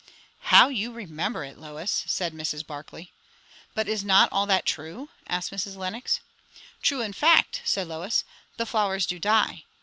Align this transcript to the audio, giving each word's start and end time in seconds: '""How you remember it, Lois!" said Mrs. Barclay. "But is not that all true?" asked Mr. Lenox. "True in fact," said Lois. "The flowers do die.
'""How 0.51 0.69
you 0.69 0.91
remember 0.91 1.43
it, 1.45 1.59
Lois!" 1.59 2.03
said 2.07 2.33
Mrs. 2.33 2.65
Barclay. 2.65 3.11
"But 3.75 3.87
is 3.87 4.03
not 4.03 4.31
that 4.31 4.33
all 4.35 4.47
true?" 4.65 5.09
asked 5.27 5.51
Mr. 5.51 5.75
Lenox. 5.77 6.21
"True 6.81 7.01
in 7.03 7.13
fact," 7.13 7.61
said 7.65 7.87
Lois. 7.87 8.23
"The 8.57 8.65
flowers 8.65 9.05
do 9.05 9.19
die. 9.19 9.65